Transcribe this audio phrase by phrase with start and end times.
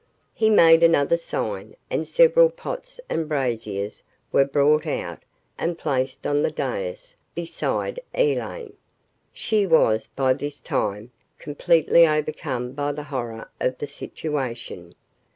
[0.33, 5.21] He made another sign and several pots and braziers were brought out
[5.59, 8.73] and placed on the dais beside Elaine.
[9.31, 14.95] She was, by this time, completely overcome by the horror of the situation.